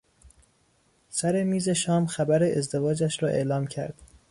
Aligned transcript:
سر 1.09 1.43
میز 1.43 1.69
شام 1.69 2.05
خبر 2.05 2.43
ازدواجش 2.43 3.23
را 3.23 3.29
اعلام 3.29 3.67
کرد. 3.67 4.01